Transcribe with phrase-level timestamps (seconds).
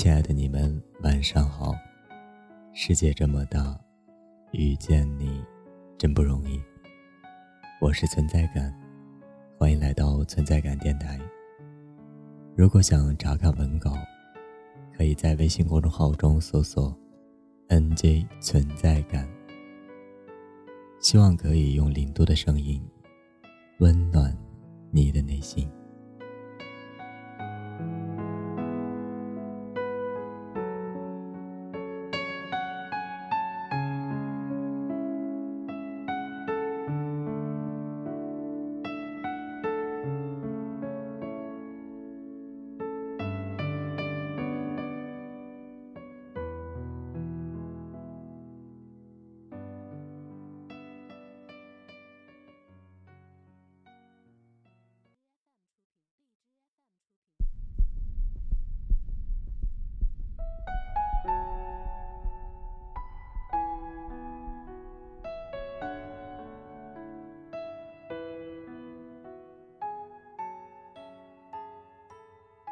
[0.00, 1.74] 亲爱的你们，晚上好。
[2.72, 3.76] 世界这么大，
[4.52, 5.44] 遇见你
[5.98, 6.62] 真不容易。
[7.80, 8.72] 我是存在感，
[9.58, 11.18] 欢迎来到存在感电台。
[12.54, 13.96] 如果想查看文稿，
[14.96, 16.96] 可以在微信公众号中搜索
[17.66, 19.28] “nj 存在感”。
[21.02, 22.80] 希望可以用零度的声音，
[23.80, 24.32] 温暖
[24.92, 25.68] 你的内心。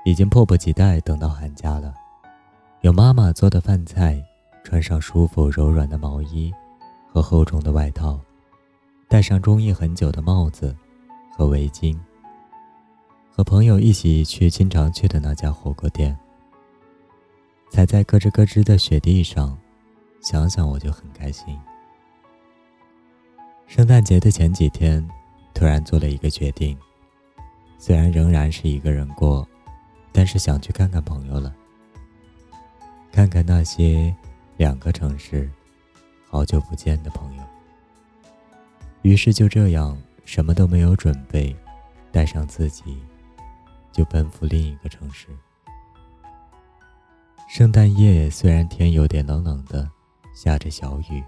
[0.06, 1.92] 已经迫不及待等到寒假了，
[2.82, 4.22] 有妈妈做的饭菜，
[4.62, 6.54] 穿上舒服柔软的毛衣
[7.08, 8.16] 和厚重的外套，
[9.08, 10.72] 戴上中意很久的帽子
[11.36, 11.98] 和围巾，
[13.32, 16.16] 和朋友一起去经常去的那家火锅店，
[17.72, 19.58] 踩在咯吱咯吱的雪地上，
[20.22, 21.58] 想想我就很开心。
[23.66, 25.04] 圣诞节的前几天，
[25.52, 26.78] 突然做了一个决定，
[27.76, 29.44] 虽然仍然是一个人过。
[30.16, 31.54] 但是想去看看朋友了，
[33.12, 34.16] 看看那些
[34.56, 35.50] 两个城市
[36.26, 37.42] 好久不见的朋友。
[39.02, 39.94] 于是就这样
[40.24, 41.54] 什么都没有准备，
[42.10, 42.98] 带上自己，
[43.92, 45.28] 就奔赴另一个城市。
[47.46, 49.86] 圣诞夜虽然天有点冷冷的，
[50.34, 51.22] 下着小雨，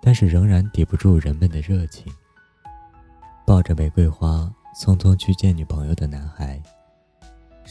[0.00, 2.10] 但是仍然抵不住人们的热情。
[3.44, 6.58] 抱着玫瑰花匆匆去见女朋友的男孩。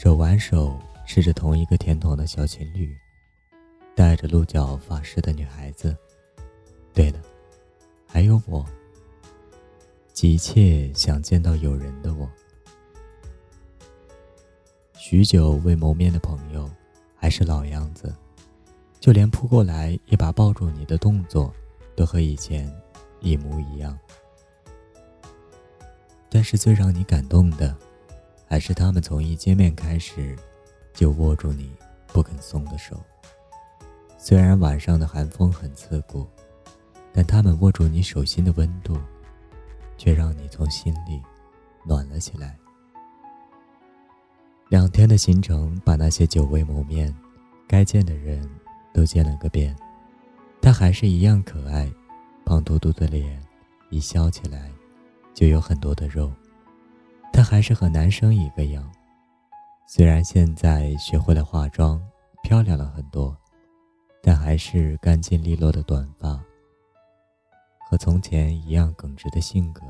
[0.02, 2.96] 手挽手吃着同一个甜筒的小情侣，
[3.94, 5.94] 戴着鹿角发饰的女孩子，
[6.94, 7.20] 对了，
[8.06, 8.64] 还有我，
[10.14, 12.26] 急切想见到有人的我。
[14.94, 16.66] 许久未谋面的朋友，
[17.14, 18.10] 还是老样子，
[19.00, 21.52] 就连扑过来一把抱住你的动作，
[21.94, 22.74] 都和以前
[23.20, 23.98] 一模一样。
[26.30, 27.76] 但是最让你感动的。
[28.50, 30.36] 还是他们从一见面开始，
[30.92, 31.72] 就握住你
[32.08, 33.00] 不肯松的手。
[34.18, 36.26] 虽然晚上的寒风很刺骨，
[37.12, 38.98] 但他们握住你手心的温度，
[39.96, 41.22] 却让你从心里
[41.86, 42.58] 暖了起来。
[44.68, 47.14] 两天的行程把那些久未谋面、
[47.68, 48.50] 该见的人
[48.92, 49.76] 都见了个遍，
[50.60, 51.88] 他还是一样可爱，
[52.44, 53.40] 胖嘟嘟的脸，
[53.90, 54.72] 一笑起来
[55.32, 56.32] 就有很多的肉。
[57.40, 58.92] 他还是和男生一个样，
[59.86, 61.98] 虽然现在学会了化妆，
[62.42, 63.34] 漂亮了很多，
[64.22, 66.38] 但还是干净利落的短发。
[67.88, 69.80] 和从前一样耿直的性格，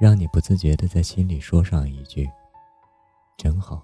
[0.00, 2.28] 让你不自觉的在心里说上一句
[3.38, 3.80] ：“真好。”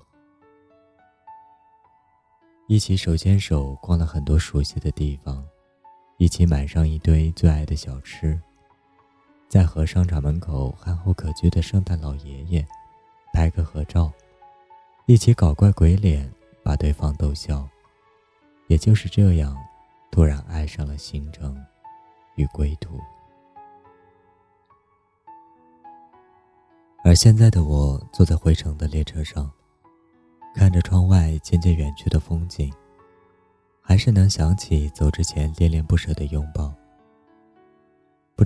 [2.66, 5.46] 一起手牵手逛了很多熟悉的地方，
[6.16, 8.36] 一起买上一堆最爱的小吃。
[9.48, 12.66] 在和商场门口憨厚可掬的圣诞老爷爷
[13.32, 14.12] 拍个合照，
[15.06, 16.30] 一起搞怪鬼脸，
[16.62, 17.66] 把对方逗笑。
[18.66, 19.56] 也就是这样，
[20.10, 21.58] 突然爱上了行程
[22.36, 23.00] 与归途。
[27.02, 29.50] 而现在的我坐在回程的列车上，
[30.54, 32.70] 看着窗外渐渐远去的风景，
[33.80, 36.70] 还是能想起走之前恋恋不舍的拥抱。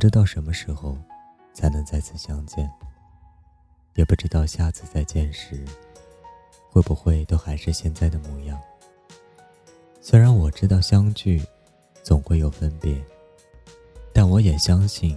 [0.02, 0.99] 不知道什么时候
[1.54, 2.69] 才能再次相见，
[3.94, 5.64] 也不知道下次再见时
[6.69, 8.60] 会不会都还是现在的模样。
[10.00, 11.40] 虽然我知道相聚
[12.02, 13.00] 总会有分别，
[14.12, 15.16] 但我也相信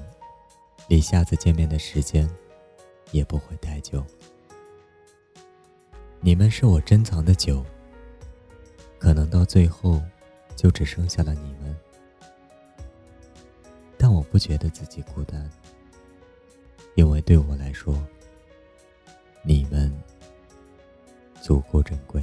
[0.88, 2.30] 离下次见面的时间
[3.10, 4.06] 也不会太久。
[6.20, 7.66] 你们是我珍藏的酒，
[9.00, 10.00] 可能到最后
[10.56, 11.76] 就只剩下了你们。
[14.36, 15.50] 不觉得自己孤单，
[16.96, 17.98] 因为对我来说，
[19.44, 19.90] 你们
[21.42, 22.22] 足够珍贵。